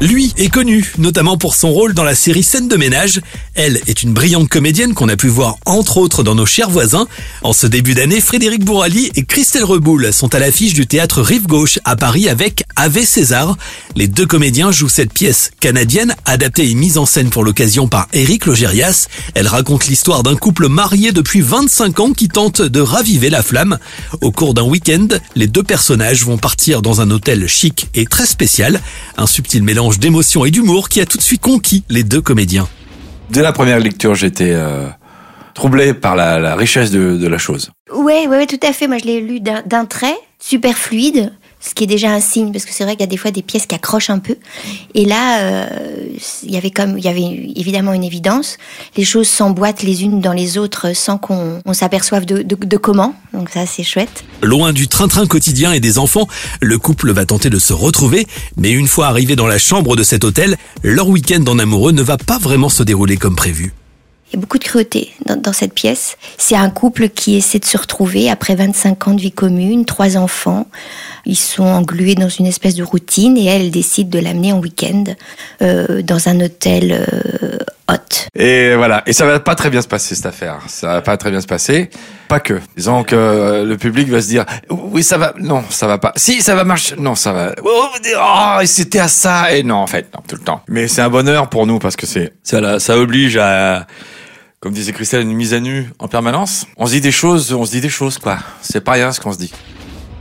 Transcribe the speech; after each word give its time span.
Lui 0.00 0.32
est 0.36 0.48
connu, 0.48 0.92
notamment 0.98 1.36
pour 1.36 1.56
son 1.56 1.72
rôle 1.72 1.92
dans 1.92 2.04
la 2.04 2.14
série 2.14 2.44
Scène 2.44 2.68
de 2.68 2.76
ménage. 2.76 3.20
Elle 3.54 3.80
est 3.88 4.04
une 4.04 4.12
brillante 4.12 4.48
comédienne 4.48 4.94
qu'on 4.94 5.08
a 5.08 5.16
pu 5.16 5.26
voir 5.26 5.56
entre 5.66 5.96
autres 5.96 6.22
dans 6.22 6.36
Nos 6.36 6.46
chers 6.46 6.70
voisins. 6.70 7.08
En 7.42 7.52
ce 7.52 7.66
début 7.66 7.94
d'année, 7.94 8.20
Frédéric 8.20 8.64
Bourali 8.64 9.10
et 9.16 9.24
Christelle 9.24 9.64
Reboul 9.64 10.12
sont 10.12 10.32
à 10.36 10.38
l'affiche 10.38 10.72
du 10.72 10.86
théâtre 10.86 11.20
Rive 11.20 11.48
Gauche 11.48 11.80
à 11.84 11.96
Paris 11.96 12.28
avec 12.28 12.62
Ave 12.76 13.04
César. 13.04 13.56
Les 13.96 14.06
deux 14.06 14.24
comédiens 14.24 14.70
jouent 14.70 14.88
cette 14.88 15.12
pièce 15.12 15.50
canadienne, 15.58 16.14
adaptée 16.26 16.70
et 16.70 16.74
mise 16.74 16.96
en 16.96 17.04
scène 17.04 17.30
pour 17.30 17.42
l'occasion 17.42 17.88
par 17.88 18.06
Éric 18.12 18.46
Logérias. 18.46 19.08
Elle 19.34 19.48
raconte 19.48 19.88
l'histoire 19.88 20.22
d'un 20.22 20.36
couple 20.36 20.68
marié 20.68 21.10
depuis 21.10 21.40
25 21.40 21.98
ans 21.98 22.12
qui 22.12 22.28
tente 22.28 22.62
de 22.62 22.80
raviver 22.80 23.30
la 23.30 23.42
flamme. 23.42 23.78
Au 24.20 24.30
cours 24.30 24.54
d'un 24.54 24.62
week-end, 24.62 25.08
les 25.34 25.48
deux 25.48 25.64
personnages 25.64 26.24
vont 26.24 26.38
partir 26.38 26.82
dans 26.82 27.00
un 27.00 27.10
hôtel 27.10 27.48
chic 27.48 27.88
et 27.94 28.04
très 28.04 28.26
spécial. 28.26 28.80
Un 29.16 29.26
subtil 29.26 29.64
mélange 29.64 29.87
d'émotion 29.96 30.44
et 30.44 30.50
d'humour 30.50 30.88
qui 30.88 31.00
a 31.00 31.06
tout 31.06 31.16
de 31.16 31.22
suite 31.22 31.40
conquis 31.40 31.84
les 31.88 32.04
deux 32.04 32.20
comédiens. 32.20 32.68
Dès 33.30 33.42
la 33.42 33.52
première 33.52 33.78
lecture, 33.78 34.14
j'étais 34.14 34.52
euh, 34.52 34.88
troublé 35.54 35.94
par 35.94 36.16
la, 36.16 36.54
richesse 36.54 36.90
de, 36.90 37.26
la 37.26 37.38
chose. 37.38 37.70
Ouais, 37.94 38.26
ouais, 38.26 38.46
tout 38.46 38.60
à 38.62 38.72
fait. 38.72 38.86
Moi, 38.86 38.98
je 38.98 39.06
l'ai 39.06 39.20
lu 39.20 39.40
d'un 39.40 39.84
trait, 39.86 40.16
super 40.38 40.76
fluide 40.76 41.32
ce 41.60 41.74
qui 41.74 41.84
est 41.84 41.88
déjà 41.88 42.10
un 42.10 42.20
signe 42.20 42.52
parce 42.52 42.64
que 42.64 42.72
c'est 42.72 42.84
vrai 42.84 42.94
qu'il 42.94 43.00
y 43.00 43.08
a 43.08 43.08
des 43.08 43.16
fois 43.16 43.30
des 43.30 43.42
pièces 43.42 43.66
qui 43.66 43.74
accrochent 43.74 44.10
un 44.10 44.18
peu. 44.18 44.36
Et 44.94 45.04
là 45.04 45.40
euh, 45.40 45.66
il 46.42 46.52
y 46.52 46.56
avait 46.56 46.70
comme 46.70 46.98
il 46.98 47.04
y 47.04 47.08
avait 47.08 47.52
évidemment 47.56 47.92
une 47.92 48.04
évidence. 48.04 48.58
Les 48.96 49.04
choses 49.04 49.28
s'emboîtent 49.28 49.82
les 49.82 50.04
unes 50.04 50.20
dans 50.20 50.32
les 50.32 50.58
autres 50.58 50.94
sans 50.94 51.18
qu'on 51.18 51.60
s'aperçoive 51.72 52.24
de, 52.24 52.76
comment. 52.76 53.14
Donc 53.32 53.50
ça 53.50 53.66
c'est 53.66 53.82
chouette. 53.82 54.24
Loin 54.42 54.72
du 54.72 54.88
train-train 54.88 55.26
quotidien 55.26 55.72
et 55.72 55.80
des 55.80 55.98
enfants 55.98 56.28
le 56.60 56.78
couple 56.78 57.12
va 57.12 57.26
tenter 57.26 57.50
de 57.50 57.58
se 57.58 57.72
retrouver. 57.72 58.26
Mais 58.56 58.70
une 58.70 58.88
fois 58.88 59.08
arrivé 59.08 59.36
dans 59.36 59.46
la 59.46 59.58
chambre 59.58 59.96
de 59.96 60.02
cet 60.02 60.24
hôtel 60.24 60.56
leur 60.82 61.08
week-end 61.08 61.44
en 61.48 61.58
amoureux 61.58 61.92
ne 61.92 62.02
va 62.02 62.16
pas 62.16 62.38
vraiment 62.38 62.68
se 62.68 62.82
dérouler 62.82 63.16
comme 63.16 63.36
prévu 63.36 63.72
il 64.30 64.36
y 64.36 64.38
a 64.38 64.40
beaucoup 64.40 64.58
de 64.58 64.64
cruauté 64.64 65.10
dans, 65.24 65.52
cette 65.52 65.72
pièce. 65.72 66.18
C'est 66.36 66.54
un 66.54 66.68
couple 66.68 67.08
qui 67.08 67.36
essaie 67.36 67.58
de 67.58 67.64
se 67.64 67.78
retrouver 67.78 68.28
après 68.28 68.54
25 68.54 69.08
ans 69.08 69.14
de 69.14 69.20
vie 69.20 69.32
commune, 69.32 69.86
trois 69.86 70.18
enfants. 70.18 70.66
Ils 71.24 71.36
sont 71.36 71.64
englués 71.64 72.14
dans 72.14 72.28
une 72.28 72.46
espèce 72.46 72.74
de 72.74 72.82
routine 72.82 73.38
et 73.38 73.46
elle 73.46 73.70
décide 73.70 74.10
de 74.10 74.18
l'amener 74.18 74.52
en 74.52 74.60
week-end 74.60 75.04
euh, 75.62 76.02
dans 76.02 76.28
un 76.28 76.40
hôtel 76.40 76.92
euh, 76.92 77.57
Et 78.34 78.74
voilà. 78.76 79.02
Et 79.06 79.12
ça 79.12 79.26
va 79.26 79.40
pas 79.40 79.54
très 79.54 79.70
bien 79.70 79.82
se 79.82 79.88
passer 79.88 80.14
cette 80.14 80.26
affaire. 80.26 80.60
Ça 80.68 80.94
va 80.94 81.00
pas 81.02 81.16
très 81.16 81.30
bien 81.30 81.40
se 81.40 81.46
passer. 81.46 81.90
Pas 82.28 82.40
que. 82.40 82.60
Disons 82.76 83.02
que 83.02 83.16
euh, 83.16 83.64
le 83.64 83.76
public 83.76 84.08
va 84.08 84.20
se 84.20 84.28
dire 84.28 84.44
oui 84.70 85.02
ça 85.02 85.18
va. 85.18 85.34
Non 85.38 85.64
ça 85.70 85.86
va 85.86 85.98
pas. 85.98 86.12
Si 86.16 86.42
ça 86.42 86.54
va 86.54 86.64
marcher. 86.64 86.96
Non 86.98 87.14
ça 87.14 87.32
va. 87.32 87.54
Oh, 87.64 87.88
oh 88.16 88.60
c'était 88.66 89.00
à 89.00 89.08
ça. 89.08 89.52
Et 89.52 89.62
non 89.62 89.76
en 89.76 89.86
fait 89.86 90.12
non 90.14 90.22
tout 90.26 90.36
le 90.36 90.42
temps. 90.42 90.62
Mais 90.68 90.88
c'est 90.88 91.02
un 91.02 91.10
bonheur 91.10 91.48
pour 91.48 91.66
nous 91.66 91.78
parce 91.78 91.96
que 91.96 92.06
c'est 92.06 92.32
ça, 92.42 92.78
ça 92.78 92.96
oblige 92.96 93.36
à 93.36 93.86
comme 94.60 94.72
disait 94.72 94.92
Christelle, 94.92 95.22
une 95.22 95.34
mise 95.34 95.54
à 95.54 95.60
nu 95.60 95.88
en 96.00 96.08
permanence. 96.08 96.66
On 96.76 96.86
se 96.86 96.92
dit 96.92 97.00
des 97.00 97.12
choses, 97.12 97.52
on 97.52 97.64
se 97.64 97.70
dit 97.70 97.80
des 97.80 97.88
choses, 97.88 98.18
quoi. 98.18 98.38
C'est 98.60 98.80
pas 98.80 98.92
rien 98.92 99.12
ce 99.12 99.20
qu'on 99.20 99.32
se 99.32 99.38
dit. 99.38 99.52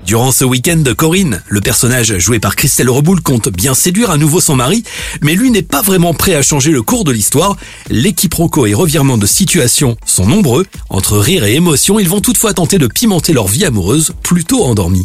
Durant 0.07 0.31
ce 0.31 0.45
week-end, 0.45 0.81
Corinne, 0.95 1.43
le 1.49 1.59
personnage 1.59 2.17
joué 2.17 2.39
par 2.39 2.55
Christelle 2.55 2.89
Reboul, 2.89 3.19
compte 3.19 3.49
bien 3.49 3.73
séduire 3.73 4.09
à 4.09 4.15
nouveau 4.15 4.39
son 4.39 4.55
mari, 4.55 4.85
mais 5.21 5.35
lui 5.35 5.51
n'est 5.51 5.61
pas 5.61 5.81
vraiment 5.81 6.13
prêt 6.13 6.33
à 6.33 6.41
changer 6.41 6.71
le 6.71 6.81
cours 6.81 7.03
de 7.03 7.11
l'histoire. 7.11 7.57
Les 7.89 8.13
quiproquos 8.13 8.67
et 8.67 8.73
revirements 8.73 9.17
de 9.17 9.25
situation 9.25 9.97
sont 10.05 10.25
nombreux. 10.25 10.65
Entre 10.89 11.17
rire 11.17 11.43
et 11.43 11.55
émotion, 11.55 11.99
ils 11.99 12.07
vont 12.07 12.21
toutefois 12.21 12.53
tenter 12.53 12.77
de 12.77 12.87
pimenter 12.87 13.33
leur 13.33 13.47
vie 13.47 13.65
amoureuse, 13.65 14.13
plutôt 14.23 14.63
endormie. 14.63 15.03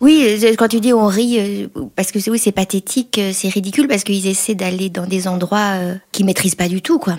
Oui, 0.00 0.24
euh, 0.26 0.54
quand 0.56 0.68
tu 0.68 0.80
dis 0.80 0.94
on 0.94 1.08
rit, 1.08 1.38
euh, 1.38 1.66
parce 1.94 2.10
que 2.10 2.18
oui, 2.30 2.38
c'est 2.38 2.50
pathétique, 2.50 3.18
euh, 3.18 3.32
c'est 3.34 3.50
ridicule, 3.50 3.86
parce 3.86 4.02
qu'ils 4.02 4.26
essaient 4.26 4.54
d'aller 4.54 4.88
dans 4.88 5.04
des 5.04 5.28
endroits 5.28 5.74
qu'ils 6.10 6.24
maîtrisent 6.24 6.54
pas 6.54 6.68
du 6.68 6.80
tout, 6.80 6.98
quoi. 6.98 7.16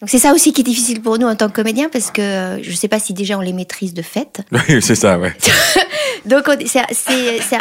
Donc 0.00 0.08
c'est 0.10 0.18
ça 0.18 0.32
aussi 0.32 0.52
qui 0.52 0.62
est 0.62 0.64
difficile 0.64 1.00
pour 1.00 1.16
nous 1.16 1.28
en 1.28 1.36
tant 1.36 1.46
que 1.46 1.52
comédiens 1.52 1.88
parce 1.88 2.10
que 2.10 2.58
je 2.60 2.68
ne 2.68 2.74
sais 2.74 2.88
pas 2.88 2.98
si 2.98 3.14
déjà 3.14 3.38
on 3.38 3.40
les 3.40 3.52
maîtrise 3.52 3.94
de 3.94 4.02
fait. 4.02 4.42
Oui, 4.52 4.82
c'est 4.82 4.96
ça, 4.96 5.16
ouais. 5.16 5.32
Donc 6.24 6.44
c'est 6.66 6.80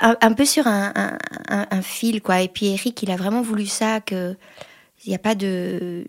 un, 0.01 0.33
peu 0.33 0.45
sur 0.45 0.67
un, 0.67 0.91
un, 1.49 1.67
un, 1.69 1.81
fil 1.81 2.21
quoi. 2.21 2.41
Et 2.41 2.47
puis 2.47 2.67
Eric, 2.67 3.01
il 3.01 3.11
a 3.11 3.15
vraiment 3.15 3.41
voulu 3.41 3.65
ça 3.65 3.99
que 3.99 4.35
il 5.05 5.09
n'y 5.09 5.15
a 5.15 5.19
pas 5.19 5.35
de 5.35 6.05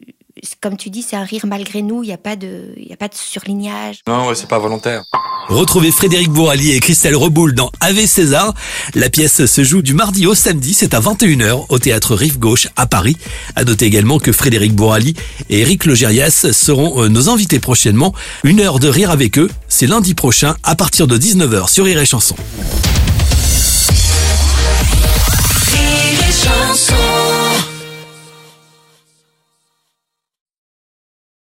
comme 0.60 0.76
tu 0.76 0.91
dis, 0.91 1.03
c'est 1.03 1.16
un 1.16 1.25
rire 1.25 1.47
malgré 1.47 1.82
nous. 1.82 2.03
Il 2.03 2.06
n'y 2.06 2.12
a 2.12 2.19
pas 2.19 2.36
de, 2.36 2.72
il 2.76 2.86
y 2.86 2.92
a 2.92 2.97
pas 2.97 3.08
de 3.08 3.14
surlignage. 3.14 4.00
Non, 4.08 4.28
ouais, 4.28 4.34
c'est 4.34 4.48
pas 4.48 4.58
volontaire. 4.58 5.04
Retrouvez 5.48 5.91
Frédéric 5.91 6.30
Bourali 6.30 6.72
et 6.72 6.80
Christelle 6.80 7.16
Reboul 7.16 7.54
dans 7.54 7.70
Ave 7.80 8.06
César. 8.06 8.54
La 8.94 9.10
pièce 9.10 9.47
se 9.47 9.64
joue 9.64 9.82
du 9.82 9.94
mardi 9.94 10.26
au 10.26 10.34
samedi. 10.34 10.75
C'est 10.75 10.94
à 10.94 11.00
21h 11.00 11.66
au 11.69 11.78
théâtre 11.78 12.14
Rive 12.14 12.38
Gauche 12.38 12.69
à 12.76 12.86
Paris. 12.86 13.16
À 13.56 13.64
noter 13.64 13.86
également 13.86 14.19
que 14.19 14.32
Frédéric 14.32 14.75
Bourali 14.75 15.14
et 15.50 15.60
Eric 15.60 15.84
Logérias 15.84 16.47
seront 16.53 17.03
euh, 17.03 17.09
nos 17.09 17.28
invités 17.28 17.59
prochainement. 17.59 18.14
Une 18.44 18.60
heure 18.60 18.78
de 18.78 18.88
rire 18.88 19.10
avec 19.10 19.38
eux. 19.38 19.50
C'est 19.69 19.86
lundi 19.86 20.14
prochain 20.14 20.56
à 20.62 20.74
partir 20.74 21.06
de 21.06 21.19
19h 21.19 21.69
sur 21.70 21.84
Rire 21.84 22.00
et 22.00 22.06
Chanson. 22.06 22.36